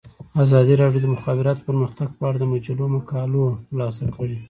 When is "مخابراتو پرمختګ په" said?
1.15-2.23